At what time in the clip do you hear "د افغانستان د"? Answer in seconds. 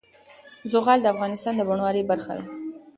1.01-1.61